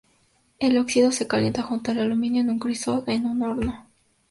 El 0.57 0.79
óxido 0.79 1.11
se 1.11 1.27
calienta 1.27 1.61
junto 1.61 1.91
al 1.91 1.99
aluminio 1.99 2.41
en 2.41 2.49
un 2.49 2.57
crisol 2.57 3.03
o 3.05 3.11
en 3.11 3.27
un 3.27 3.43
horno. 3.43 3.85